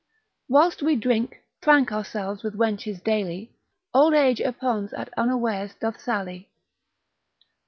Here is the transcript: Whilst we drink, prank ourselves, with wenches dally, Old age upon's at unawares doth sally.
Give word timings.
Whilst 0.49 0.81
we 0.81 0.95
drink, 0.95 1.43
prank 1.61 1.91
ourselves, 1.91 2.41
with 2.41 2.55
wenches 2.57 3.03
dally, 3.03 3.53
Old 3.93 4.15
age 4.15 4.39
upon's 4.41 4.93
at 4.93 5.13
unawares 5.15 5.75
doth 5.79 5.99
sally. 6.01 6.49